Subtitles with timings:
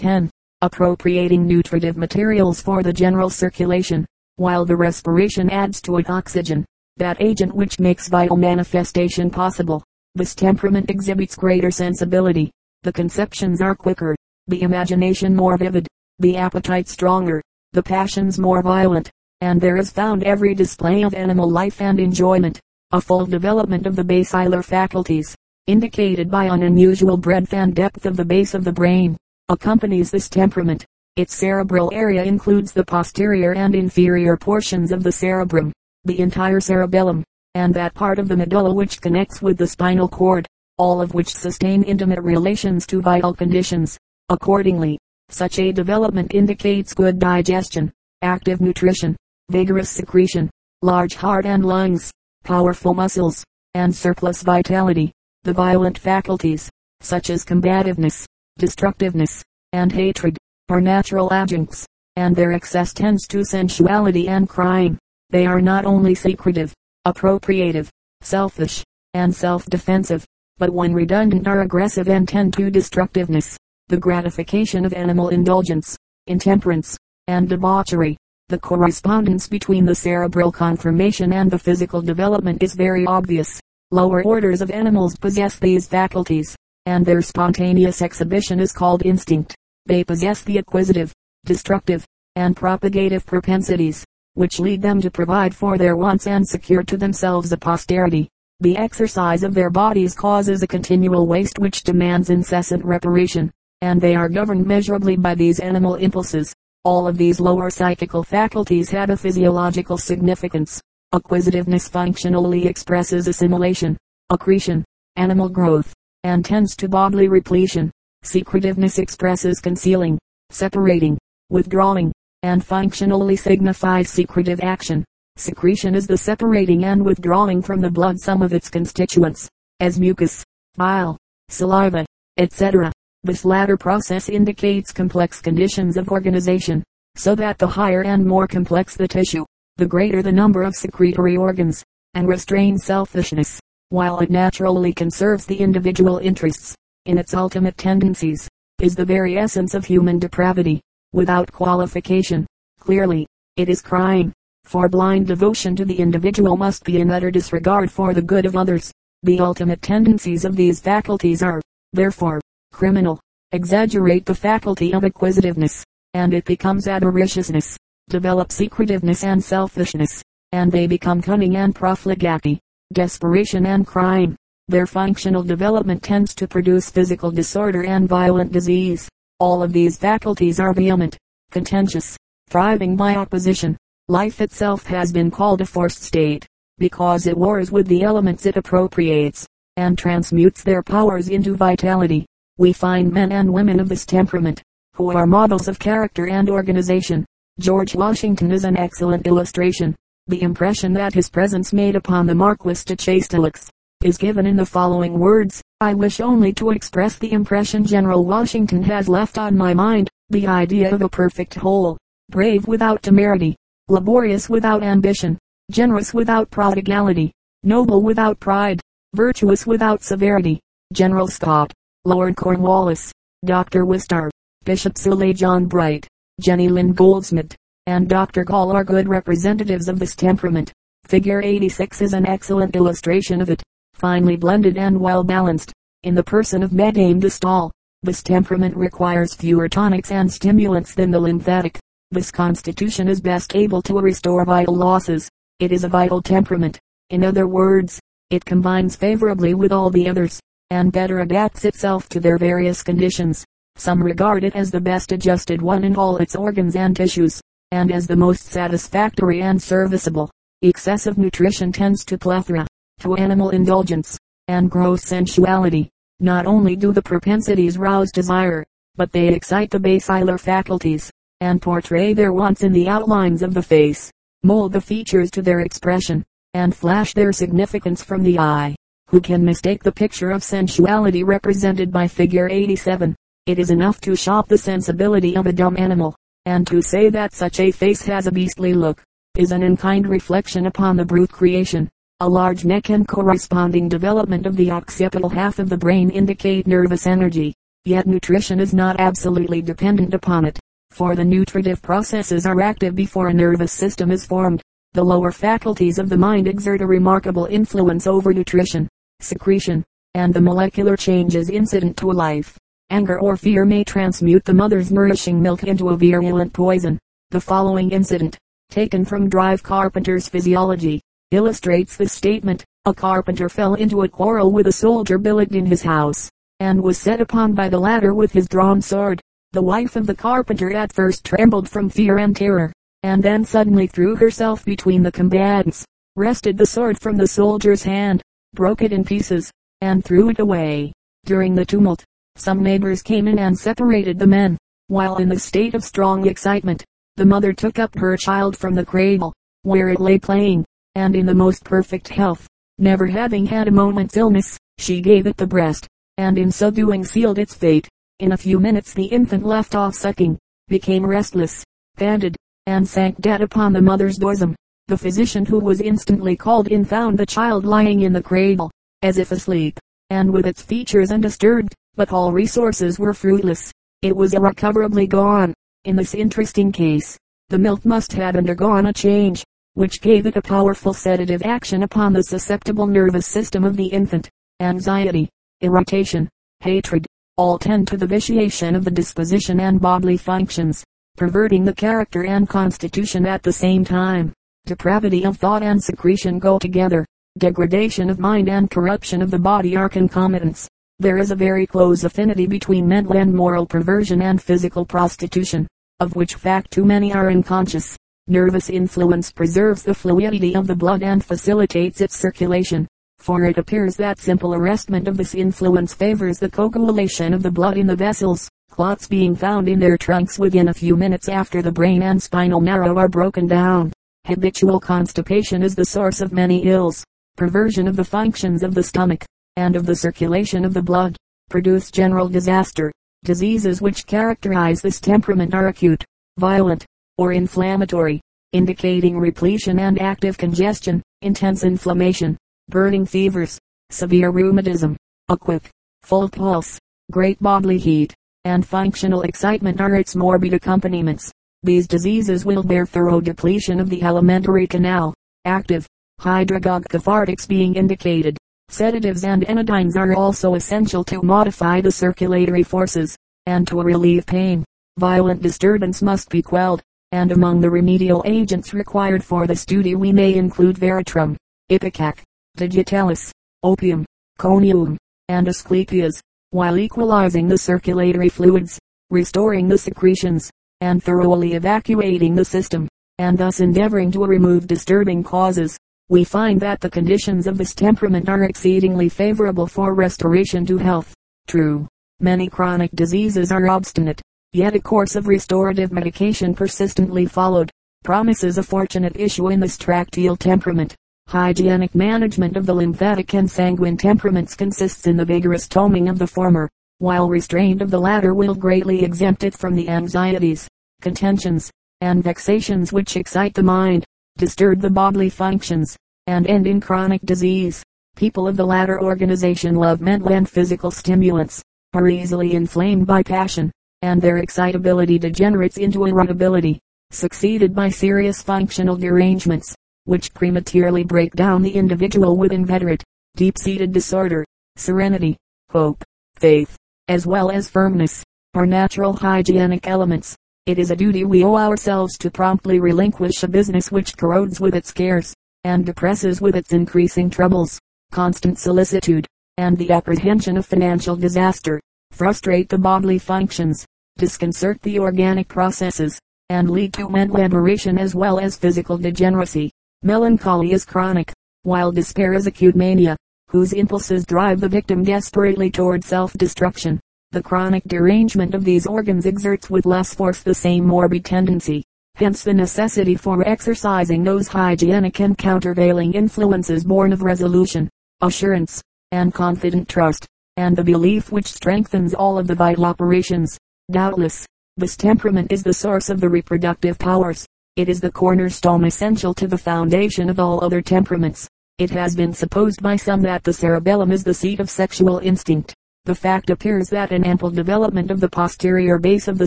[0.00, 0.30] 10.
[0.62, 6.64] Appropriating nutritive materials for the general circulation, while the respiration adds to it oxygen,
[6.96, 9.84] that agent which makes vital manifestation possible.
[10.14, 12.50] This temperament exhibits greater sensibility.
[12.82, 14.16] The conceptions are quicker,
[14.46, 15.86] the imagination more vivid,
[16.18, 17.42] the appetite stronger,
[17.74, 19.10] the passions more violent,
[19.42, 22.58] and there is found every display of animal life and enjoyment,
[22.92, 25.36] a full development of the basilar faculties,
[25.66, 29.14] indicated by an unusual breadth and depth of the base of the brain,
[29.50, 30.86] accompanies this temperament.
[31.16, 35.72] Its cerebral area includes the posterior and inferior portions of the cerebrum,
[36.04, 37.24] the entire cerebellum,
[37.56, 40.46] and that part of the medulla which connects with the spinal cord,
[40.78, 43.98] all of which sustain intimate relations to vital conditions.
[44.28, 44.98] Accordingly,
[45.30, 49.16] such a development indicates good digestion, active nutrition,
[49.50, 50.48] vigorous secretion,
[50.82, 52.12] large heart and lungs,
[52.44, 53.44] powerful muscles,
[53.74, 55.10] and surplus vitality.
[55.42, 58.26] The violent faculties, such as combativeness,
[58.60, 59.42] destructiveness,
[59.72, 60.38] and hatred,
[60.68, 64.96] are natural adjuncts, and their excess tends to sensuality and crime.
[65.30, 66.72] They are not only secretive,
[67.08, 67.88] appropriative,
[68.20, 70.24] selfish, and self-defensive,
[70.58, 73.56] but when redundant are aggressive and tend to destructiveness.
[73.88, 75.96] The gratification of animal indulgence,
[76.28, 78.16] intemperance, and debauchery.
[78.48, 83.60] The correspondence between the cerebral conformation and the physical development is very obvious.
[83.90, 86.54] Lower orders of animals possess these faculties,
[86.86, 89.54] and their spontaneous exhibition is called instinct.
[89.86, 91.12] They possess the acquisitive,
[91.44, 92.04] destructive,
[92.36, 97.52] and propagative propensities, which lead them to provide for their wants and secure to themselves
[97.52, 98.28] a posterity.
[98.60, 104.14] The exercise of their bodies causes a continual waste which demands incessant reparation, and they
[104.14, 106.54] are governed measurably by these animal impulses.
[106.84, 110.80] All of these lower psychical faculties have a physiological significance.
[111.12, 113.96] Acquisitiveness functionally expresses assimilation,
[114.30, 114.84] accretion,
[115.16, 115.92] animal growth,
[116.24, 117.90] and tends to bodily repletion.
[118.22, 120.18] Secretiveness expresses concealing,
[120.50, 121.18] separating,
[121.48, 122.12] withdrawing,
[122.42, 125.04] and functionally signifies secretive action.
[125.36, 129.48] Secretion is the separating and withdrawing from the blood some of its constituents,
[129.80, 130.44] as mucus,
[130.76, 131.16] bile,
[131.48, 132.04] saliva,
[132.36, 132.92] etc.
[133.22, 136.82] This latter process indicates complex conditions of organization,
[137.16, 139.44] so that the higher and more complex the tissue,
[139.76, 141.82] the greater the number of secretory organs,
[142.14, 146.74] and restrains selfishness, while it naturally conserves the individual interests,
[147.06, 148.48] in its ultimate tendencies,
[148.80, 150.80] is the very essence of human depravity
[151.12, 152.46] without qualification.
[152.78, 154.32] Clearly, it is crime,
[154.64, 158.56] for blind devotion to the individual must be in utter disregard for the good of
[158.56, 158.92] others.
[159.24, 161.60] The ultimate tendencies of these faculties are,
[161.92, 162.40] therefore,
[162.72, 163.20] criminal.
[163.50, 165.84] Exaggerate the faculty of acquisitiveness,
[166.14, 167.76] and it becomes avariciousness.
[168.08, 170.22] Develop secretiveness and selfishness,
[170.52, 172.60] and they become cunning and profligacy,
[172.92, 174.36] desperation and crime.
[174.68, 179.08] Their functional development tends to produce physical disorder and violent disease.
[179.38, 181.16] All of these faculties are vehement,
[181.50, 182.16] contentious,
[182.48, 183.76] thriving by opposition.
[184.08, 186.46] Life itself has been called a forced state,
[186.78, 189.46] because it wars with the elements it appropriates,
[189.76, 192.26] and transmutes their powers into vitality.
[192.58, 194.62] We find men and women of this temperament,
[194.94, 197.24] who are models of character and organization.
[197.58, 199.94] George Washington is an excellent illustration.
[200.30, 203.68] The impression that his presence made upon the Marquis de Chastellux
[204.04, 205.60] is given in the following words.
[205.80, 210.46] I wish only to express the impression General Washington has left on my mind, the
[210.46, 211.98] idea of a perfect whole,
[212.28, 213.56] brave without temerity,
[213.88, 215.36] laborious without ambition,
[215.68, 217.32] generous without prodigality,
[217.64, 218.80] noble without pride,
[219.16, 220.60] virtuous without severity.
[220.92, 221.72] General Scott,
[222.04, 223.10] Lord Cornwallis,
[223.44, 223.84] Dr.
[223.84, 224.30] Wistar,
[224.64, 226.06] Bishop Sir John Bright,
[226.38, 228.44] Jenny Lind Goldsmith, and Dr.
[228.44, 230.72] Gall are good representatives of this temperament.
[231.04, 233.62] Figure 86 is an excellent illustration of it
[234.00, 235.74] finely blended and well balanced,
[236.04, 237.70] in the person of Madame de Stael.
[238.02, 241.78] This temperament requires fewer tonics and stimulants than the lymphatic.
[242.10, 245.28] This constitution is best able to restore vital losses.
[245.58, 246.78] It is a vital temperament.
[247.10, 250.40] In other words, it combines favorably with all the others,
[250.70, 253.44] and better adapts itself to their various conditions.
[253.76, 257.40] Some regard it as the best adjusted one in all its organs and tissues,
[257.72, 260.30] and as the most satisfactory and serviceable.
[260.62, 262.66] Excessive nutrition tends to plethora,
[262.98, 264.18] to animal indulgence,
[264.48, 265.88] and gross sensuality.
[266.18, 268.64] Not only do the propensities rouse desire,
[268.96, 273.62] but they excite the basilar faculties, and portray their wants in the outlines of the
[273.62, 274.10] face,
[274.42, 278.74] mold the features to their expression, and flash their significance from the eye.
[279.08, 283.16] Who can mistake the picture of sensuality represented by figure 87?
[283.46, 286.14] It is enough to shock the sensibility of a dumb animal,
[286.46, 289.02] and to say that such a face has a beastly look,
[289.36, 291.88] is an unkind reflection upon the brute creation.
[292.20, 297.06] A large neck and corresponding development of the occipital half of the brain indicate nervous
[297.06, 297.54] energy.
[297.84, 300.58] yet nutrition is not absolutely dependent upon it,
[300.90, 304.60] for the nutritive processes are active before a nervous system is formed.
[304.92, 308.88] The lower faculties of the mind exert a remarkable influence over nutrition,
[309.20, 309.84] secretion,
[310.14, 312.58] and the molecular changes incident to life.
[312.92, 316.98] Anger or fear may transmute the mother's nourishing milk into a virulent poison.
[317.30, 318.36] The following incident,
[318.68, 321.00] taken from Drive Carpenter's Physiology,
[321.30, 322.64] illustrates this statement.
[322.86, 326.28] A carpenter fell into a quarrel with a soldier billeted in his house
[326.58, 329.20] and was set upon by the latter with his drawn sword.
[329.52, 332.72] The wife of the carpenter at first trembled from fear and terror,
[333.04, 335.84] and then suddenly threw herself between the combatants,
[336.16, 338.20] wrested the sword from the soldier's hand,
[338.52, 340.92] broke it in pieces, and threw it away.
[341.24, 342.04] During the tumult,
[342.40, 344.56] some neighbors came in and separated the men,
[344.88, 346.84] while in the state of strong excitement,
[347.16, 349.32] the mother took up her child from the cradle,
[349.62, 350.64] where it lay playing,
[350.94, 352.48] and in the most perfect health,
[352.78, 357.04] never having had a moment's illness, she gave it the breast, and in so doing
[357.04, 357.88] sealed its fate.
[358.18, 360.38] In a few minutes the infant left off sucking,
[360.68, 361.64] became restless,
[361.96, 364.54] panted, and sank dead upon the mother's bosom.
[364.88, 368.70] The physician who was instantly called in found the child lying in the cradle,
[369.02, 369.78] as if asleep,
[370.10, 373.72] and with its features undisturbed, but all resources were fruitless.
[374.02, 375.54] It was irrecoverably gone.
[375.84, 379.44] In this interesting case, the milk must have undergone a change,
[379.74, 384.28] which gave it a powerful sedative action upon the susceptible nervous system of the infant.
[384.60, 385.28] Anxiety,
[385.60, 386.28] irritation,
[386.60, 387.06] hatred,
[387.36, 390.84] all tend to the vitiation of the disposition and bodily functions,
[391.16, 394.32] perverting the character and constitution at the same time.
[394.66, 397.06] Depravity of thought and secretion go together.
[397.38, 400.68] Degradation of mind and corruption of the body are concomitants.
[401.00, 405.66] There is a very close affinity between mental and moral perversion and physical prostitution,
[405.98, 407.96] of which fact too many are unconscious.
[408.28, 412.86] Nervous influence preserves the fluidity of the blood and facilitates its circulation
[413.20, 417.76] for it appears that simple arrestment of this influence favors the coagulation of the blood
[417.76, 421.70] in the vessels, clots being found in their trunks within a few minutes after the
[421.70, 423.92] brain and spinal marrow are broken down.
[424.26, 427.04] Habitual constipation is the source of many ills.
[427.36, 429.24] Perversion of the functions of the stomach,
[429.56, 431.16] and of the circulation of the blood,
[431.48, 432.92] produce general disaster.
[433.24, 436.04] Diseases which characterize this temperament are acute,
[436.38, 436.86] violent,
[437.18, 438.20] or inflammatory,
[438.52, 442.36] indicating repletion and active congestion, intense inflammation,
[442.68, 443.58] burning fevers,
[443.90, 444.96] severe rheumatism,
[445.28, 445.68] a quick,
[446.02, 446.78] full pulse,
[447.10, 448.14] great bodily heat,
[448.44, 451.30] and functional excitement are its morbid accompaniments.
[451.62, 455.12] These diseases will bear thorough depletion of the alimentary canal,
[455.44, 455.86] active,
[456.20, 458.38] hydragogic cathartics being indicated.
[458.70, 464.64] Sedatives and anodynes are also essential to modify the circulatory forces, and to relieve pain.
[464.96, 466.80] Violent disturbance must be quelled,
[467.10, 471.36] and among the remedial agents required for this duty we may include veratrum,
[471.68, 472.22] ipecac,
[472.56, 473.32] digitalis,
[473.64, 474.06] opium,
[474.38, 474.96] conium,
[475.28, 476.20] and asclepias,
[476.50, 478.78] while equalizing the circulatory fluids,
[479.10, 480.48] restoring the secretions,
[480.80, 482.86] and thoroughly evacuating the system,
[483.18, 485.76] and thus endeavoring to remove disturbing causes,
[486.10, 491.14] we find that the conditions of this temperament are exceedingly favorable for restoration to health.
[491.46, 491.86] True,
[492.18, 494.20] many chronic diseases are obstinate,
[494.52, 497.70] yet a course of restorative medication persistently followed,
[498.02, 500.96] promises a fortunate issue in this tractile temperament.
[501.28, 506.26] Hygienic management of the lymphatic and sanguine temperaments consists in the vigorous toming of the
[506.26, 506.68] former,
[506.98, 510.66] while restraint of the latter will greatly exempt it from the anxieties,
[511.00, 511.70] contentions,
[512.00, 514.04] and vexations which excite the mind,
[514.40, 517.84] disturb the bodily functions, and end in chronic disease.
[518.16, 523.70] People of the latter organization love mental and physical stimulants, are easily inflamed by passion,
[524.02, 526.80] and their excitability degenerates into irritability,
[527.10, 533.04] succeeded by serious functional derangements which prematurely break down the individual with inveterate,
[533.36, 534.44] deep-seated disorder,
[534.76, 535.36] serenity,
[535.70, 536.02] hope,
[536.36, 540.36] faith, as well as firmness, are natural hygienic elements.
[540.66, 544.74] It is a duty we owe ourselves to promptly relinquish a business which corrodes with
[544.74, 547.78] its cares, and depresses with its increasing troubles.
[548.12, 549.26] Constant solicitude,
[549.56, 551.80] and the apprehension of financial disaster,
[552.12, 553.86] frustrate the bodily functions,
[554.18, 556.18] disconcert the organic processes,
[556.50, 559.70] and lead to mental aberration as well as physical degeneracy.
[560.02, 563.16] Melancholy is chronic, while despair is acute mania,
[563.48, 567.00] whose impulses drive the victim desperately toward self-destruction.
[567.32, 571.84] The chronic derangement of these organs exerts with less force the same morbid tendency.
[572.16, 577.88] Hence the necessity for exercising those hygienic and countervailing influences born of resolution,
[578.20, 578.82] assurance,
[579.12, 583.56] and confident trust, and the belief which strengthens all of the vital operations.
[583.92, 584.44] Doubtless,
[584.76, 587.46] this temperament is the source of the reproductive powers,
[587.76, 591.48] it is the cornerstone essential to the foundation of all other temperaments.
[591.78, 595.76] It has been supposed by some that the cerebellum is the seat of sexual instinct.
[596.04, 599.46] The fact appears that an ample development of the posterior base of the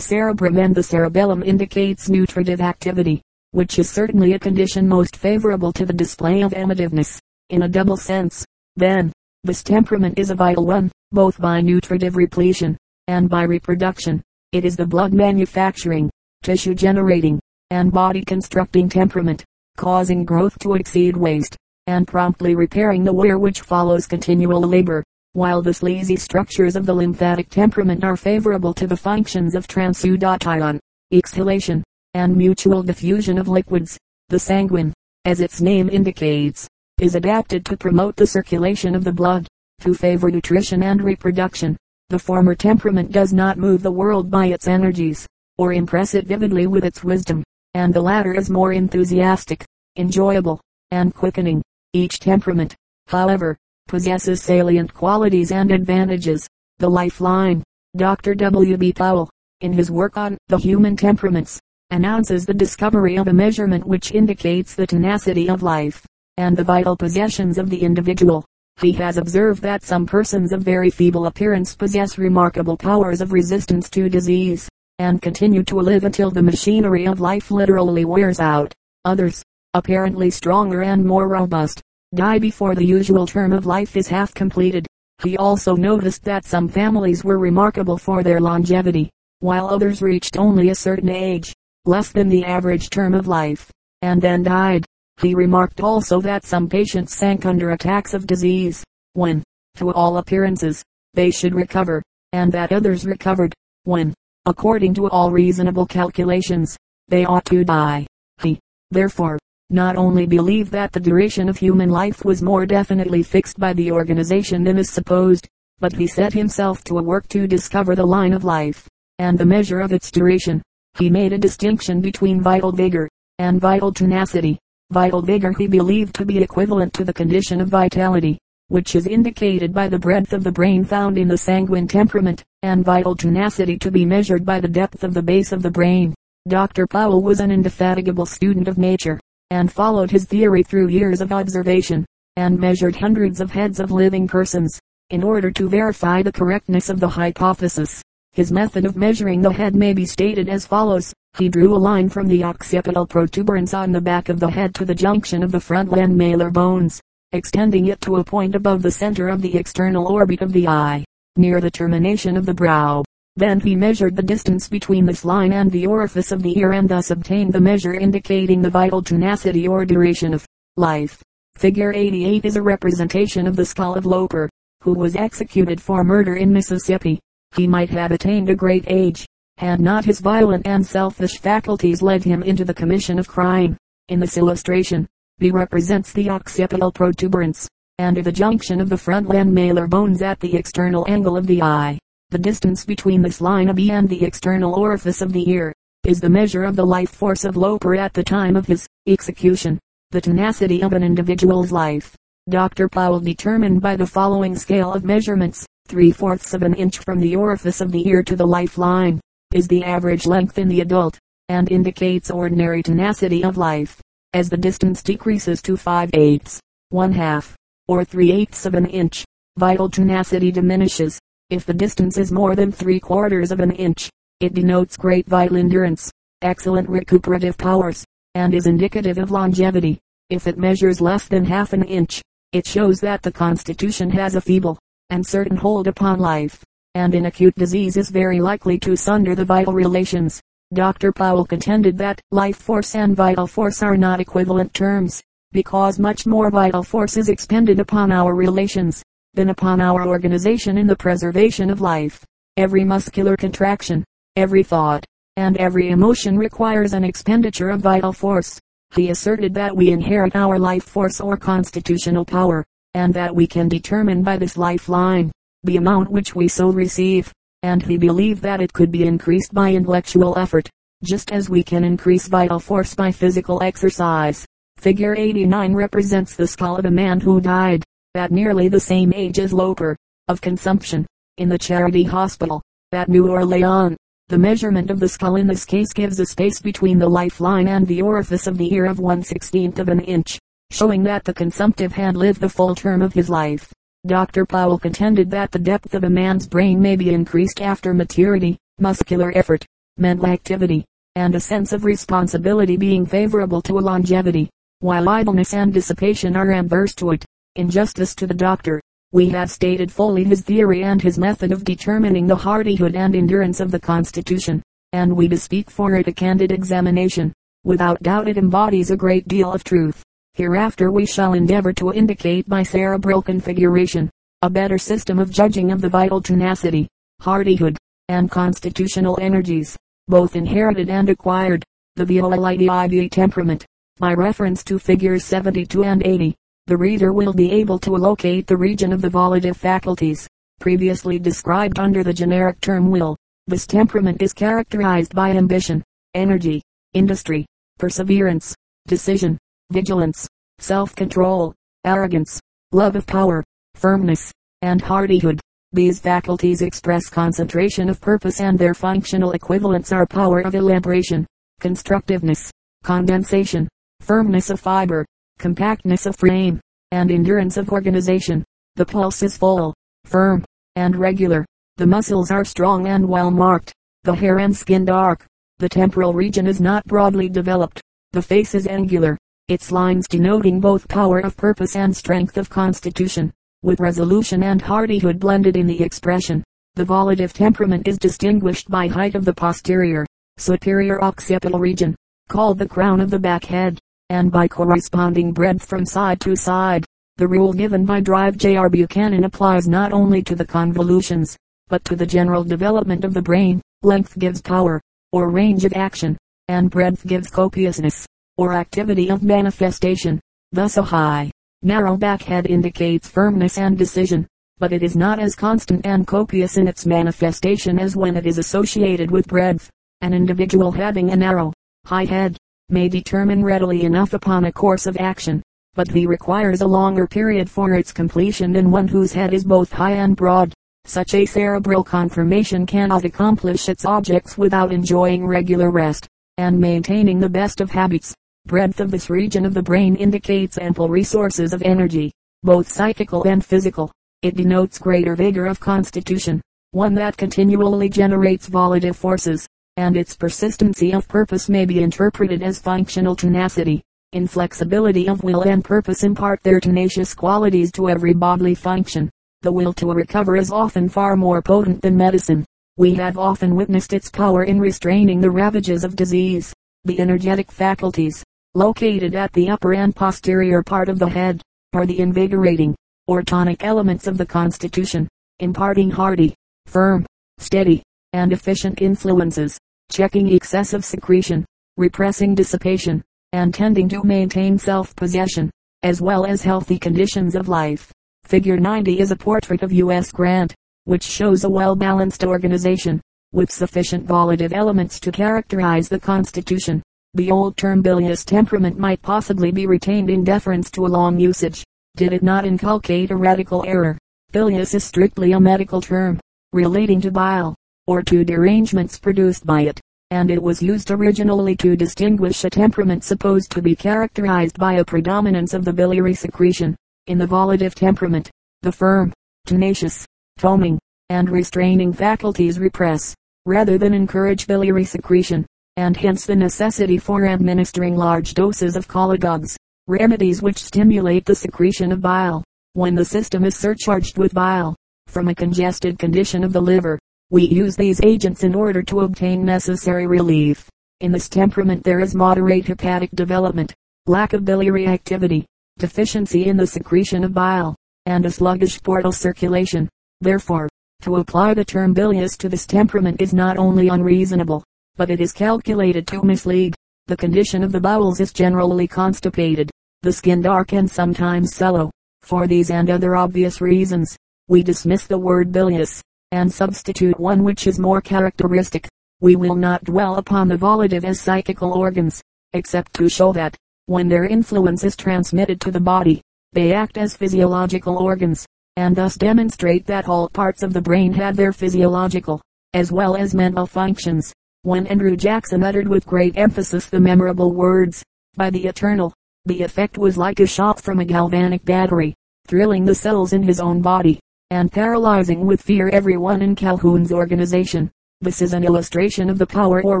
[0.00, 3.20] cerebrum and the cerebellum indicates nutritive activity,
[3.50, 7.18] which is certainly a condition most favorable to the display of amativeness,
[7.50, 8.44] in a double sense.
[8.76, 12.76] Then, this temperament is a vital one, both by nutritive repletion,
[13.08, 14.22] and by reproduction.
[14.52, 16.08] It is the blood manufacturing,
[16.42, 19.44] tissue generating, and body constructing temperament,
[19.76, 21.56] causing growth to exceed waste,
[21.88, 25.02] and promptly repairing the wear which follows continual labor,
[25.34, 30.78] while the sleazy structures of the lymphatic temperament are favorable to the functions of transudation,
[31.12, 31.82] exhalation,
[32.14, 33.98] and mutual diffusion of liquids.
[34.28, 34.92] The sanguine,
[35.24, 36.68] as its name indicates,
[37.00, 39.48] is adapted to promote the circulation of the blood,
[39.80, 41.76] to favor nutrition and reproduction.
[42.10, 45.26] The former temperament does not move the world by its energies,
[45.58, 47.42] or impress it vividly with its wisdom,
[47.74, 49.64] and the latter is more enthusiastic,
[49.96, 50.60] enjoyable,
[50.92, 51.60] and quickening.
[51.92, 52.76] Each temperament,
[53.08, 56.48] however, possesses salient qualities and advantages.
[56.78, 57.62] The lifeline,
[57.96, 58.34] Dr.
[58.34, 58.76] W.
[58.76, 58.92] B.
[58.92, 61.60] Powell, in his work on the human temperaments,
[61.90, 66.04] announces the discovery of a measurement which indicates the tenacity of life
[66.36, 68.44] and the vital possessions of the individual.
[68.80, 73.88] He has observed that some persons of very feeble appearance possess remarkable powers of resistance
[73.90, 78.74] to disease, and continue to live until the machinery of life literally wears out.
[79.04, 81.80] Others, apparently stronger and more robust,
[82.14, 84.86] die before the usual term of life is half completed.
[85.22, 90.70] He also noticed that some families were remarkable for their longevity, while others reached only
[90.70, 91.52] a certain age,
[91.84, 93.70] less than the average term of life,
[94.02, 94.84] and then died.
[95.20, 99.42] He remarked also that some patients sank under attacks of disease, when,
[99.76, 100.82] to all appearances,
[101.14, 102.02] they should recover,
[102.32, 103.54] and that others recovered,
[103.84, 104.12] when,
[104.46, 106.76] according to all reasonable calculations,
[107.08, 108.06] they ought to die.
[108.42, 108.58] He,
[108.90, 109.38] therefore,
[109.70, 113.90] not only believed that the duration of human life was more definitely fixed by the
[113.90, 115.48] organization than is supposed,
[115.80, 119.46] but he set himself to a work to discover the line of life, and the
[119.46, 120.62] measure of its duration.
[120.98, 124.58] He made a distinction between vital vigor, and vital tenacity.
[124.92, 129.72] Vital vigor he believed to be equivalent to the condition of vitality, which is indicated
[129.72, 133.90] by the breadth of the brain found in the sanguine temperament, and vital tenacity to
[133.90, 136.14] be measured by the depth of the base of the brain.
[136.46, 136.86] Dr.
[136.86, 139.18] Powell was an indefatigable student of nature,
[139.50, 142.04] and followed his theory through years of observation,
[142.36, 144.78] and measured hundreds of heads of living persons,
[145.10, 148.02] in order to verify the correctness of the hypothesis.
[148.32, 151.12] His method of measuring the head may be stated as follows.
[151.38, 154.84] He drew a line from the occipital protuberance on the back of the head to
[154.84, 157.00] the junction of the front and malar bones,
[157.32, 161.04] extending it to a point above the center of the external orbit of the eye,
[161.36, 163.04] near the termination of the brow.
[163.36, 166.88] Then he measured the distance between this line and the orifice of the ear and
[166.88, 171.20] thus obtained the measure indicating the vital tenacity or duration of life.
[171.56, 174.48] Figure 88 is a representation of the skull of Loper,
[174.82, 177.18] who was executed for murder in Mississippi.
[177.56, 179.26] He might have attained a great age,
[179.56, 183.76] had not his violent and selfish faculties led him into the commission of crime.
[184.08, 189.52] In this illustration, B represents the occipital protuberance, and the junction of the front and
[189.52, 191.98] malar bones at the external angle of the eye.
[192.34, 195.72] The distance between this line of B and the external orifice of the ear,
[196.02, 199.78] is the measure of the life force of Loper at the time of his execution.
[200.10, 202.16] The tenacity of an individual's life.
[202.50, 202.88] Dr.
[202.88, 207.36] Powell determined by the following scale of measurements, three fourths of an inch from the
[207.36, 209.20] orifice of the ear to the life line
[209.52, 211.16] is the average length in the adult,
[211.50, 214.00] and indicates ordinary tenacity of life.
[214.32, 217.54] As the distance decreases to 5 eighths, 1 half,
[217.86, 219.24] or 3 eighths of an inch,
[219.56, 221.20] vital tenacity diminishes.
[221.50, 224.10] If the distance is more than 3 quarters of an inch,
[224.40, 226.10] it denotes great vital endurance,
[226.42, 229.98] excellent recuperative powers, and is indicative of longevity.
[230.30, 232.22] If it measures less than half an inch,
[232.52, 234.78] it shows that the constitution has a feeble
[235.10, 239.44] and certain hold upon life and in acute disease is very likely to sunder the
[239.44, 240.40] vital relations.
[240.72, 241.12] Dr.
[241.12, 245.20] Powell contended that life force and vital force are not equivalent terms,
[245.50, 249.02] because much more vital force is expended upon our relations
[249.34, 252.24] than upon our organization in the preservation of life.
[252.56, 254.04] Every muscular contraction,
[254.36, 255.04] every thought,
[255.36, 258.60] and every emotion requires an expenditure of vital force.
[258.94, 262.64] He asserted that we inherit our life force or constitutional power,
[262.94, 265.32] and that we can determine by this lifeline
[265.64, 269.72] the amount which we so receive, and he believed that it could be increased by
[269.72, 270.68] intellectual effort,
[271.02, 274.46] just as we can increase vital force by physical exercise.
[274.76, 277.82] Figure 89 represents the skull of a man who died,
[278.14, 279.96] at nearly the same age as Loper,
[280.28, 281.06] of consumption,
[281.38, 283.96] in the Charity Hospital, at New Orleans.
[284.28, 287.86] The measurement of the skull in this case gives a space between the lifeline and
[287.86, 290.38] the orifice of the ear of one sixteenth of an inch,
[290.70, 293.72] showing that the consumptive had lived the full term of his life
[294.06, 294.44] Dr.
[294.44, 299.32] Powell contended that the depth of a man's brain may be increased after maturity, muscular
[299.34, 299.64] effort,
[299.96, 300.84] mental activity,
[301.16, 306.52] and a sense of responsibility being favorable to a longevity, while idleness and dissipation are
[306.52, 307.24] adverse to it.
[307.56, 308.80] In justice to the doctor,
[309.12, 313.60] we have stated fully his theory and his method of determining the hardihood and endurance
[313.60, 314.60] of the Constitution,
[314.92, 317.32] and we bespeak for it a candid examination.
[317.62, 320.02] Without doubt it embodies a great deal of truth.
[320.32, 324.10] Hereafter we shall endeavor to indicate by cerebral configuration,
[324.42, 326.88] a better system of judging of the vital tenacity,
[327.20, 329.76] hardihood, and constitutional energies,
[330.08, 331.62] both inherited and acquired,
[331.94, 333.64] the Volitive temperament.
[333.98, 336.34] By reference to figures 72 and 80,
[336.66, 340.26] the reader will be able to locate the region of the volitive faculties,
[340.60, 343.16] previously described under the generic term will.
[343.46, 345.82] This temperament is characterized by ambition,
[346.14, 346.62] energy,
[346.94, 347.44] industry,
[347.78, 348.54] perseverance,
[348.86, 349.36] decision,
[349.72, 350.26] vigilance,
[350.58, 351.54] self-control,
[351.84, 352.40] arrogance,
[352.72, 353.44] love of power,
[353.74, 355.40] firmness, and hardihood.
[355.72, 361.26] These faculties express concentration of purpose and their functional equivalents are power of elaboration,
[361.60, 362.50] constructiveness,
[362.84, 363.68] condensation,
[364.00, 365.04] firmness of fiber,
[365.38, 366.60] compactness of frame,
[366.90, 368.44] and endurance of organization.
[368.76, 369.74] The pulse is full,
[370.04, 370.44] firm,
[370.76, 371.44] and regular.
[371.76, 373.72] The muscles are strong and well marked.
[374.04, 375.26] The hair and skin dark.
[375.58, 377.80] The temporal region is not broadly developed.
[378.12, 383.32] The face is angular, its lines denoting both power of purpose and strength of constitution,
[383.62, 386.44] with resolution and hardihood blended in the expression.
[386.74, 390.06] The volitive temperament is distinguished by height of the posterior,
[390.38, 391.94] superior occipital region,
[392.28, 393.78] called the crown of the back head
[394.10, 396.84] and by corresponding breadth from side to side.
[397.16, 398.68] The rule given by Drive J.R.
[398.68, 401.36] Buchanan applies not only to the convolutions,
[401.68, 403.60] but to the general development of the brain.
[403.82, 404.80] Length gives power,
[405.12, 406.18] or range of action,
[406.48, 408.06] and breadth gives copiousness,
[408.36, 410.20] or activity of manifestation.
[410.52, 411.30] Thus a high,
[411.62, 414.26] narrow back head indicates firmness and decision,
[414.58, 418.38] but it is not as constant and copious in its manifestation as when it is
[418.38, 419.70] associated with breadth.
[420.00, 421.52] An individual having a narrow,
[421.86, 422.36] high head,
[422.70, 425.42] may determine readily enough upon a course of action,
[425.74, 429.70] but he requires a longer period for its completion than one whose head is both
[429.70, 430.52] high and broad.
[430.86, 436.06] Such a cerebral conformation cannot accomplish its objects without enjoying regular rest,
[436.38, 438.14] and maintaining the best of habits.
[438.46, 443.44] Breadth of this region of the brain indicates ample resources of energy, both psychical and
[443.44, 443.90] physical.
[444.22, 446.40] It denotes greater vigor of constitution,
[446.72, 452.60] one that continually generates volitive forces, and its persistency of purpose may be interpreted as
[452.60, 453.82] functional tenacity.
[454.12, 459.10] Inflexibility of will and purpose impart their tenacious qualities to every bodily function.
[459.42, 462.44] The will to recover is often far more potent than medicine.
[462.76, 466.52] We have often witnessed its power in restraining the ravages of disease.
[466.84, 468.22] The energetic faculties,
[468.54, 472.76] located at the upper and posterior part of the head, are the invigorating,
[473.08, 475.08] or tonic elements of the constitution,
[475.40, 476.34] imparting hardy,
[476.66, 477.04] firm,
[477.38, 477.82] steady,
[478.14, 479.58] and efficient influences
[479.90, 481.44] checking excessive secretion,
[481.76, 485.50] repressing dissipation, and tending to maintain self-possession,
[485.82, 487.92] as well as healthy conditions of life.
[488.24, 490.10] Figure 90 is a portrait of U.S.
[490.10, 493.00] Grant, which shows a well-balanced organization,
[493.32, 496.82] with sufficient volitive elements to characterize the Constitution.
[497.14, 501.62] The old term bilious temperament might possibly be retained in deference to a long usage,
[501.96, 503.98] did it not inculcate a radical error.
[504.32, 506.18] Bilious is strictly a medical term,
[506.52, 507.54] relating to bile,
[507.86, 513.04] or to derangements produced by it, and it was used originally to distinguish a temperament
[513.04, 516.76] supposed to be characterized by a predominance of the biliary secretion.
[517.06, 518.30] In the volitive temperament,
[518.62, 519.12] the firm,
[519.44, 520.06] tenacious,
[520.38, 520.78] foaming,
[521.10, 525.44] and restraining faculties repress, rather than encourage biliary secretion,
[525.76, 531.92] and hence the necessity for administering large doses of cholagogues, remedies which stimulate the secretion
[531.92, 532.42] of bile,
[532.72, 534.74] when the system is surcharged with bile,
[535.08, 536.98] from a congested condition of the liver,
[537.34, 540.70] we use these agents in order to obtain necessary relief.
[541.00, 543.74] In this temperament there is moderate hepatic development,
[544.06, 545.44] lack of biliary activity,
[545.76, 547.74] deficiency in the secretion of bile,
[548.06, 549.88] and a sluggish portal circulation.
[550.20, 550.68] Therefore,
[551.02, 554.62] to apply the term bilious to this temperament is not only unreasonable,
[554.94, 556.76] but it is calculated to mislead.
[557.08, 561.90] The condition of the bowels is generally constipated, the skin dark and sometimes sallow.
[562.22, 564.16] For these and other obvious reasons,
[564.46, 566.00] we dismiss the word bilious
[566.34, 568.86] and substitute one which is more characteristic.
[569.20, 572.20] We will not dwell upon the volitive as psychical organs,
[572.52, 576.20] except to show that, when their influence is transmitted to the body,
[576.52, 581.36] they act as physiological organs, and thus demonstrate that all parts of the brain have
[581.36, 582.40] their physiological,
[582.74, 584.32] as well as mental functions.
[584.62, 588.02] When Andrew Jackson uttered with great emphasis the memorable words,
[588.36, 589.12] by the eternal,
[589.44, 592.14] the effect was like a shot from a galvanic battery.
[592.46, 597.90] thrilling the cells in his own body, and paralyzing with fear everyone in Calhoun's organization.
[598.20, 600.00] This is an illustration of the power or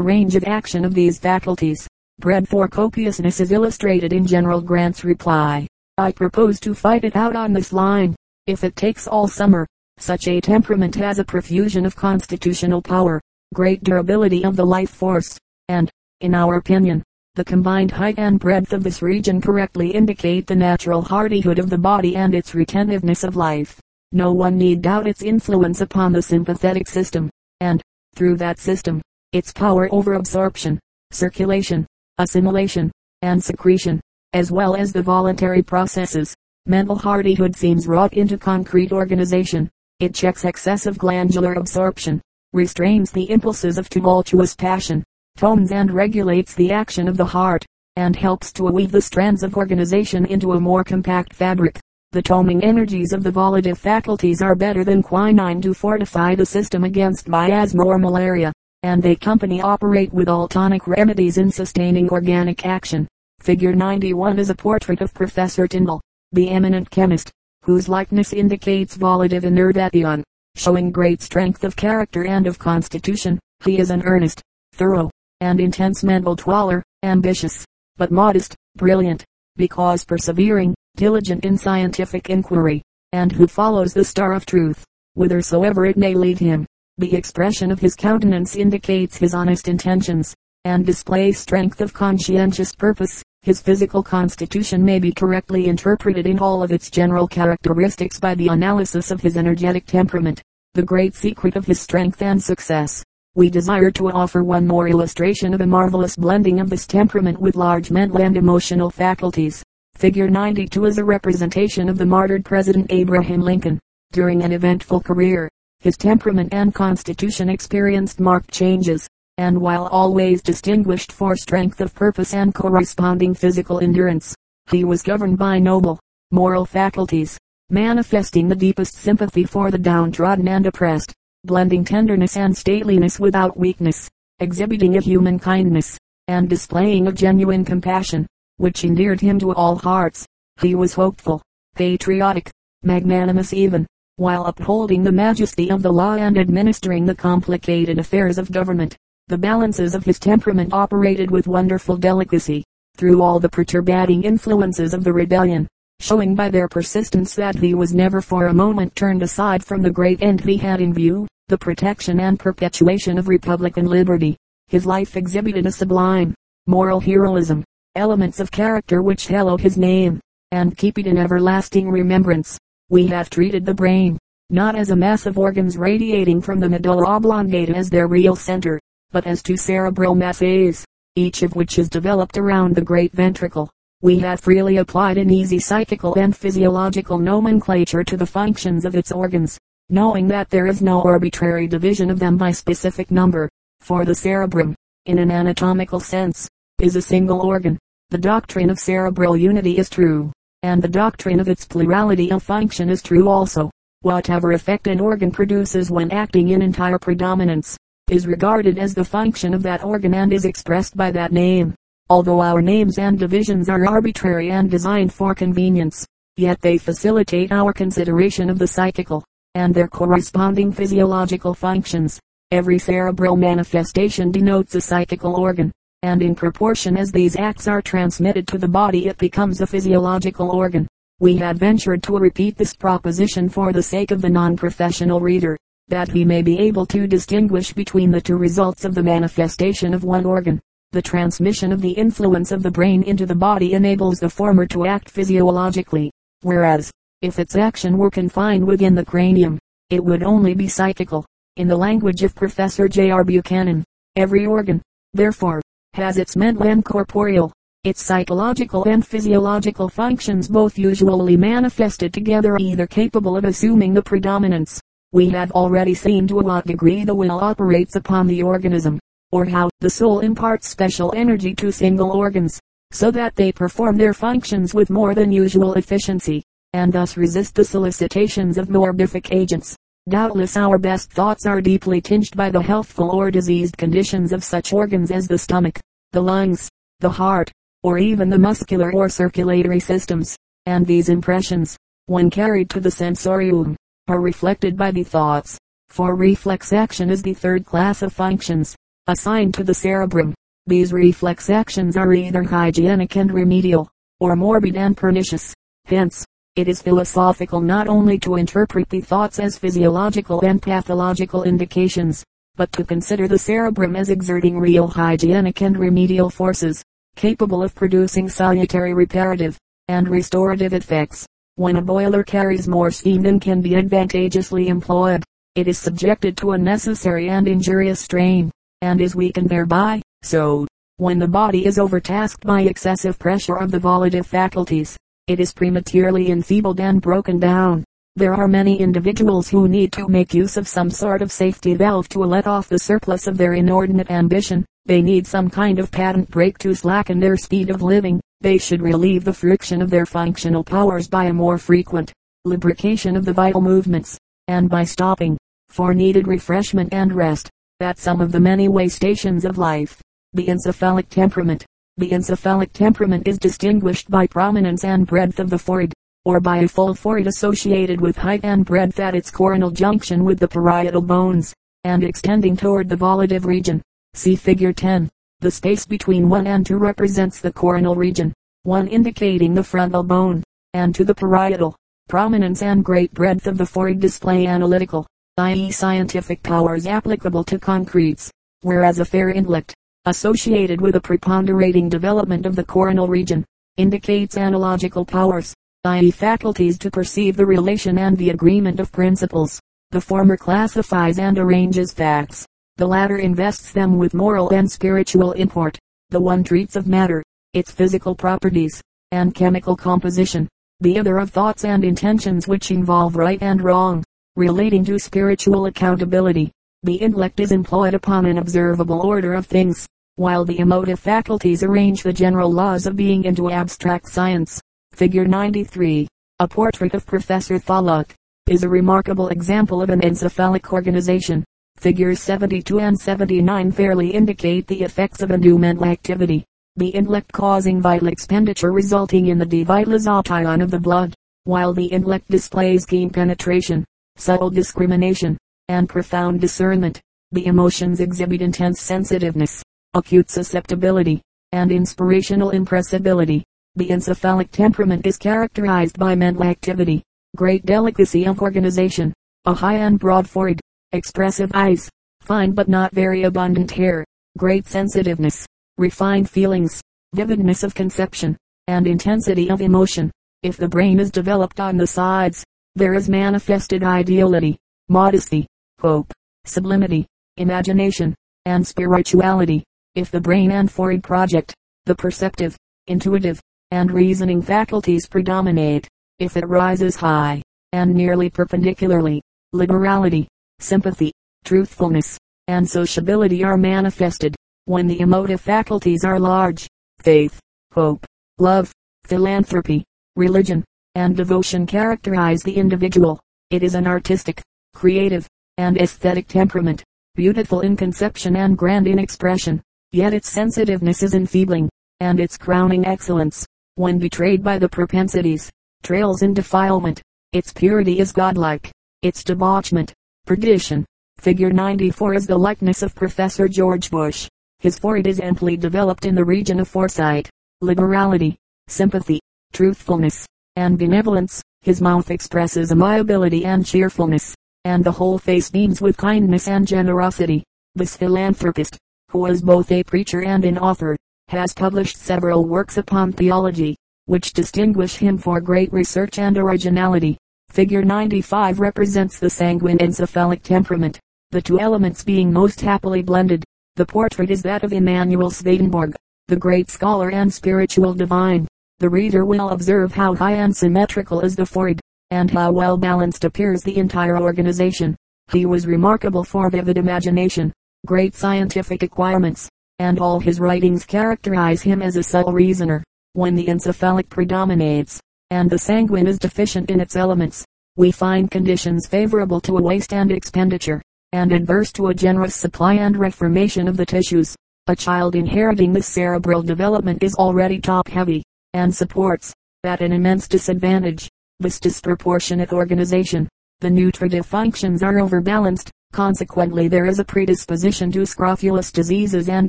[0.00, 1.86] range of action of these faculties.
[2.20, 5.66] Bread for copiousness is illustrated in General Grant's reply.
[5.98, 8.14] I propose to fight it out on this line.
[8.46, 9.66] If it takes all summer,
[9.98, 13.20] such a temperament has a profusion of constitutional power,
[13.54, 17.02] great durability of the life force, and, in our opinion,
[17.34, 21.78] the combined height and breadth of this region correctly indicate the natural hardihood of the
[21.78, 23.80] body and its retentiveness of life.
[24.16, 27.82] No one need doubt its influence upon the sympathetic system, and,
[28.14, 30.78] through that system, its power over absorption,
[31.10, 31.84] circulation,
[32.18, 34.00] assimilation, and secretion,
[34.32, 36.32] as well as the voluntary processes.
[36.66, 39.68] Mental hardihood seems wrought into concrete organization.
[39.98, 42.22] It checks excessive glandular absorption,
[42.52, 45.02] restrains the impulses of tumultuous passion,
[45.36, 49.56] tones and regulates the action of the heart, and helps to weave the strands of
[49.56, 51.80] organization into a more compact fabric.
[52.14, 56.84] The toming energies of the volitive faculties are better than quinine to fortify the system
[56.84, 58.52] against miasma or malaria,
[58.84, 63.08] and they company operate with all tonic remedies in sustaining organic action.
[63.40, 66.00] Figure 91 is a portrait of Professor Tyndall,
[66.30, 67.32] the eminent chemist,
[67.64, 70.22] whose likeness indicates volitive innervation,
[70.54, 73.40] showing great strength of character and of constitution.
[73.64, 74.40] He is an earnest,
[74.72, 77.64] thorough, and intense mental dweller, ambitious,
[77.96, 79.24] but modest, brilliant,
[79.56, 85.96] because persevering, diligent in scientific inquiry, and who follows the star of truth, whithersoever it
[85.96, 86.66] may lead him.
[86.98, 93.22] The expression of his countenance indicates his honest intentions, and displays strength of conscientious purpose.
[93.42, 98.48] His physical constitution may be correctly interpreted in all of its general characteristics by the
[98.48, 100.40] analysis of his energetic temperament,
[100.72, 103.04] the great secret of his strength and success.
[103.34, 107.56] We desire to offer one more illustration of a marvelous blending of this temperament with
[107.56, 109.62] large mental and emotional faculties.
[109.96, 113.78] Figure 92 is a representation of the martyred President Abraham Lincoln.
[114.10, 121.12] During an eventful career, his temperament and constitution experienced marked changes, and while always distinguished
[121.12, 124.34] for strength of purpose and corresponding physical endurance,
[124.68, 126.00] he was governed by noble,
[126.32, 127.38] moral faculties,
[127.70, 131.12] manifesting the deepest sympathy for the downtrodden and oppressed,
[131.44, 138.26] blending tenderness and stateliness without weakness, exhibiting a human kindness, and displaying a genuine compassion
[138.56, 140.26] which endeared him to all hearts.
[140.60, 141.42] He was hopeful,
[141.74, 142.50] patriotic,
[142.82, 143.86] magnanimous even,
[144.16, 148.96] while upholding the majesty of the law and administering the complicated affairs of government.
[149.28, 152.62] The balances of his temperament operated with wonderful delicacy,
[152.96, 155.66] through all the perturbating influences of the rebellion,
[156.00, 159.90] showing by their persistence that he was never for a moment turned aside from the
[159.90, 164.36] great end he had in view, the protection and perpetuation of republican liberty.
[164.68, 166.34] His life exhibited a sublime,
[166.66, 167.64] moral heroism,
[167.96, 172.58] elements of character which hallow his name, and keep it in everlasting remembrance.
[172.90, 174.18] We have treated the brain,
[174.50, 178.80] not as a mass of organs radiating from the medulla oblongata as their real center,
[179.10, 180.84] but as two cerebral masses,
[181.16, 183.70] each of which is developed around the great ventricle.
[184.02, 189.12] We have freely applied an easy psychical and physiological nomenclature to the functions of its
[189.12, 193.48] organs, knowing that there is no arbitrary division of them by specific number,
[193.80, 194.74] for the cerebrum,
[195.06, 196.48] in an anatomical sense,
[196.80, 197.78] is a single organ,
[198.14, 200.30] the doctrine of cerebral unity is true,
[200.62, 203.68] and the doctrine of its plurality of function is true also.
[204.02, 207.76] Whatever effect an organ produces when acting in entire predominance,
[208.08, 211.74] is regarded as the function of that organ and is expressed by that name.
[212.08, 217.72] Although our names and divisions are arbitrary and designed for convenience, yet they facilitate our
[217.72, 219.24] consideration of the psychical,
[219.56, 222.20] and their corresponding physiological functions.
[222.52, 225.72] Every cerebral manifestation denotes a psychical organ
[226.04, 230.50] and in proportion as these acts are transmitted to the body it becomes a physiological
[230.50, 230.86] organ.
[231.18, 235.56] We have ventured to repeat this proposition for the sake of the non-professional reader,
[235.88, 240.04] that he may be able to distinguish between the two results of the manifestation of
[240.04, 240.60] one organ.
[240.92, 244.84] The transmission of the influence of the brain into the body enables the former to
[244.84, 246.12] act physiologically,
[246.42, 246.90] whereas,
[247.22, 251.24] if its action were confined within the cranium, it would only be psychical.
[251.56, 253.10] In the language of Professor J.
[253.10, 253.24] R.
[253.24, 253.84] Buchanan,
[254.16, 254.82] every organ,
[255.14, 255.62] therefore,
[255.94, 257.52] has its mental and corporeal,
[257.84, 264.80] its psychological and physiological functions both usually manifested together either capable of assuming the predominance.
[265.12, 268.98] We have already seen to what degree the will operates upon the organism,
[269.32, 272.58] or how the soul imparts special energy to single organs,
[272.90, 277.64] so that they perform their functions with more than usual efficiency, and thus resist the
[277.64, 279.76] solicitations of morbific agents.
[280.06, 284.70] Doubtless our best thoughts are deeply tinged by the healthful or diseased conditions of such
[284.70, 285.80] organs as the stomach,
[286.12, 286.68] the lungs,
[287.00, 287.50] the heart,
[287.82, 290.36] or even the muscular or circulatory systems,
[290.66, 295.56] and these impressions, when carried to the sensorium, are reflected by the thoughts.
[295.88, 300.34] For reflex action is the third class of functions assigned to the cerebrum.
[300.66, 303.88] These reflex actions are either hygienic and remedial,
[304.20, 305.54] or morbid and pernicious.
[305.86, 312.24] Hence, it is philosophical not only to interpret the thoughts as physiological and pathological indications,
[312.54, 316.84] but to consider the cerebrum as exerting real hygienic and remedial forces,
[317.16, 321.26] capable of producing salutary reparative and restorative effects.
[321.56, 325.24] When a boiler carries more steam than can be advantageously employed,
[325.56, 330.02] it is subjected to unnecessary and injurious strain, and is weakened thereby.
[330.22, 335.54] So, when the body is overtasked by excessive pressure of the volitive faculties, it is
[335.54, 337.82] prematurely enfeebled and broken down.
[338.16, 342.08] There are many individuals who need to make use of some sort of safety valve
[342.10, 344.66] to let off the surplus of their inordinate ambition.
[344.84, 348.20] They need some kind of patent brake to slacken their speed of living.
[348.42, 352.12] They should relieve the friction of their functional powers by a more frequent
[352.44, 355.38] lubrication of the vital movements, and by stopping,
[355.70, 357.48] for needed refreshment and rest,
[357.80, 360.02] at some of the many way stations of life.
[360.34, 361.64] The encephalic temperament.
[361.96, 365.92] The encephalic temperament is distinguished by prominence and breadth of the forehead,
[366.24, 370.40] or by a full forehead associated with height and breadth at its coronal junction with
[370.40, 371.54] the parietal bones,
[371.84, 373.80] and extending toward the volitive region.
[374.14, 375.08] See figure 10.
[375.38, 378.32] The space between 1 and 2 represents the coronal region,
[378.64, 381.76] 1 indicating the frontal bone, and to the parietal.
[382.08, 385.06] Prominence and great breadth of the forehead display analytical,
[385.38, 385.70] i.e.
[385.70, 392.56] scientific powers applicable to concretes, whereas a fair intellect, associated with a preponderating development of
[392.56, 393.44] the coronal region,
[393.76, 396.10] indicates analogical powers, i.e.
[396.10, 399.60] faculties to perceive the relation and the agreement of principles.
[399.90, 402.46] The former classifies and arranges facts.
[402.76, 405.78] The latter invests them with moral and spiritual import.
[406.10, 410.48] The one treats of matter, its physical properties, and chemical composition.
[410.80, 414.04] The other of thoughts and intentions which involve right and wrong
[414.36, 416.50] relating to spiritual accountability.
[416.82, 419.86] The intellect is employed upon an observable order of things,
[420.16, 424.60] while the emotive faculties arrange the general laws of being into abstract science.
[424.92, 426.06] Figure 93.
[426.38, 428.14] A portrait of Professor Tholuck
[428.46, 431.44] is a remarkable example of an encephalic organization.
[431.78, 436.44] Figures 72 and 79 fairly indicate the effects of a new mental activity.
[436.76, 442.30] The intellect causing vital expenditure resulting in the devitalization of the blood, while the intellect
[442.30, 443.84] displays keen penetration,
[444.16, 445.36] subtle discrimination,
[445.68, 447.00] and profound discernment.
[447.32, 449.62] The emotions exhibit intense sensitiveness,
[449.94, 453.44] acute susceptibility, and inspirational impressibility.
[453.76, 457.02] The encephalic temperament is characterized by mental activity,
[457.36, 459.12] great delicacy of organization,
[459.46, 460.60] a high and broad forehead,
[460.92, 461.88] expressive eyes,
[462.20, 464.04] fine but not very abundant hair,
[464.38, 466.80] great sensitiveness, refined feelings,
[467.14, 468.36] vividness of conception,
[468.68, 470.10] and intensity of emotion.
[470.42, 474.56] If the brain is developed on the sides, there is manifested ideality,
[474.88, 475.46] modesty,
[475.80, 476.12] hope,
[476.44, 478.14] sublimity, imagination,
[478.46, 479.64] and spirituality.
[479.94, 481.54] If the brain and forehead project,
[481.84, 482.56] the perceptive,
[482.88, 485.86] intuitive, and reasoning faculties predominate.
[486.18, 490.26] If it rises high, and nearly perpendicularly, liberality,
[490.58, 491.12] sympathy,
[491.44, 494.34] truthfulness, and sociability are manifested.
[494.64, 496.66] When the emotive faculties are large,
[497.00, 497.38] faith,
[497.72, 498.04] hope,
[498.38, 498.72] love,
[499.04, 499.84] philanthropy,
[500.16, 500.64] religion,
[500.96, 503.20] and devotion characterize the individual.
[503.50, 504.42] It is an artistic,
[504.74, 506.82] creative, and aesthetic temperament,
[507.14, 509.62] beautiful in conception and grand in expression,
[509.94, 515.48] yet its sensitiveness is enfeebling, and its crowning excellence, when betrayed by the propensities,
[515.84, 517.00] trails in defilement.
[517.32, 519.92] Its purity is godlike, its debauchment,
[520.26, 520.84] perdition.
[521.18, 524.28] Figure 94 is the likeness of Professor George Bush.
[524.58, 527.30] His forehead is amply developed in the region of foresight,
[527.60, 529.20] liberality, sympathy,
[529.52, 530.26] truthfulness,
[530.56, 531.40] and benevolence.
[531.62, 537.44] His mouth expresses amiability and cheerfulness, and the whole face beams with kindness and generosity.
[537.76, 538.76] This philanthropist,
[539.14, 540.96] who is both a preacher and an author,
[541.28, 547.16] has published several works upon theology, which distinguish him for great research and originality.
[547.48, 550.98] Figure 95 represents the sanguine encephalic temperament,
[551.30, 553.44] the two elements being most happily blended.
[553.76, 555.94] The portrait is that of Emanuel Swedenborg,
[556.26, 558.48] the great scholar and spiritual divine.
[558.80, 563.24] The reader will observe how high and symmetrical is the forehead, and how well balanced
[563.24, 564.96] appears the entire organization.
[565.30, 567.52] He was remarkable for vivid imagination,
[567.84, 572.82] great scientific acquirements, and all his writings characterize him as a subtle reasoner.
[573.12, 577.44] When the encephalic predominates, and the sanguine is deficient in its elements,
[577.76, 580.80] we find conditions favorable to a waste and expenditure,
[581.12, 584.34] and adverse to a generous supply and reformation of the tissues.
[584.66, 589.32] A child inheriting this cerebral development is already top heavy, and supports,
[589.64, 591.08] at an immense disadvantage,
[591.40, 593.28] this disproportionate organization,
[593.60, 599.48] the nutritive functions are overbalanced, consequently there is a predisposition to scrofulous diseases and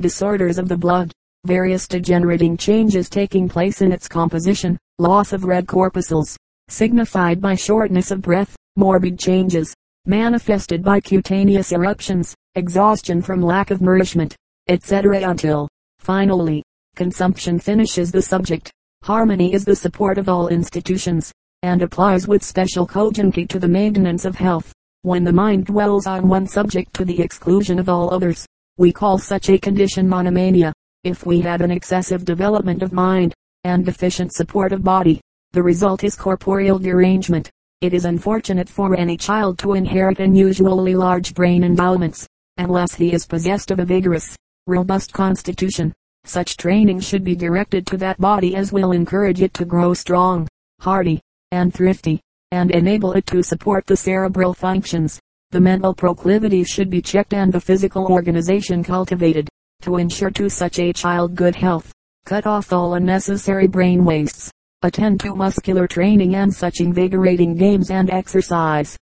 [0.00, 1.10] disorders of the blood,
[1.44, 6.36] various degenerating changes taking place in its composition, loss of red corpuscles,
[6.68, 13.80] signified by shortness of breath, morbid changes, manifested by cutaneous eruptions, exhaustion from lack of
[13.80, 14.36] nourishment,
[14.68, 15.28] etc.
[15.28, 15.66] until,
[15.98, 16.62] finally,
[16.94, 18.70] consumption finishes the subject.
[19.02, 21.32] Harmony is the support of all institutions,
[21.62, 24.72] and applies with special cogency to the maintenance of health.
[25.06, 28.44] When the mind dwells on one subject to the exclusion of all others,
[28.76, 30.72] we call such a condition monomania.
[31.04, 35.20] If we had an excessive development of mind, and deficient support of body,
[35.52, 37.48] the result is corporeal derangement.
[37.82, 43.26] It is unfortunate for any child to inherit unusually large brain endowments, unless he is
[43.26, 44.34] possessed of a vigorous,
[44.66, 45.92] robust constitution.
[46.24, 50.48] Such training should be directed to that body as will encourage it to grow strong,
[50.80, 51.20] hardy,
[51.52, 52.20] and thrifty,
[52.56, 55.20] and enable it to support the cerebral functions.
[55.52, 59.48] The mental proclivities should be checked and the physical organization cultivated,
[59.82, 61.92] to ensure to such a child good health.
[62.24, 64.50] Cut off all unnecessary brain wastes.
[64.82, 68.96] Attend to muscular training and such invigorating games and exercise.